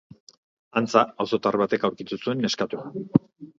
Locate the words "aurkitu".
1.91-2.21